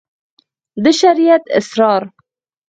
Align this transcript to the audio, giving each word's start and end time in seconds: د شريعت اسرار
د 0.83 0.85
شريعت 0.99 1.43
اسرار 1.57 2.03